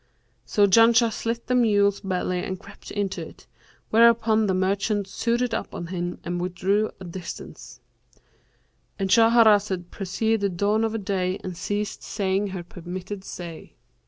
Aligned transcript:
So 0.47 0.65
Janshah 0.65 1.11
slit 1.13 1.45
the 1.45 1.53
mule's 1.53 1.99
belly 1.99 2.43
and 2.43 2.59
crept 2.59 2.89
into 2.89 3.21
it, 3.23 3.45
whereupon 3.91 4.47
the 4.47 4.55
merchant 4.55 5.07
sewed 5.07 5.43
it 5.43 5.53
up 5.53 5.75
on 5.75 5.85
him 5.93 6.17
and 6.23 6.41
withdrew 6.41 6.87
to 6.87 6.93
a 6.99 7.03
distance,"—And 7.05 9.11
Shahrazad 9.11 9.91
perceived 9.91 10.41
the 10.41 10.49
dawn 10.49 10.83
of 10.83 11.05
day 11.05 11.39
and 11.43 11.55
ceased 11.55 12.01
saying 12.01 12.47
her 12.47 12.63
permitted 12.63 13.23
say. 13.23 13.75